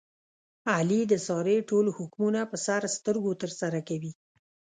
[0.73, 4.11] علي د سارې ټول حکمونه په سر سترګو ترسره کوي.